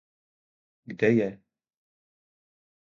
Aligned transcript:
Kde 0.85 1.05
je? 1.11 1.39